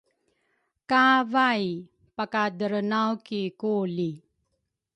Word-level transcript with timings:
kay 0.89 1.17
vai 1.33 1.65
pakaderenaw 2.15 3.11
ki 3.25 3.41
kuli. 3.61 4.11